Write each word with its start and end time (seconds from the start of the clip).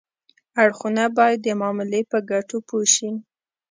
اړخونه 0.63 1.03
باید 1.17 1.39
د 1.43 1.47
معاملې 1.59 2.01
په 2.11 2.17
ګټو 2.31 2.57
پوه 2.67 2.85
شي 2.93 3.09